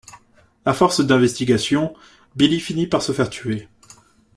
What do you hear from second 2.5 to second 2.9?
finit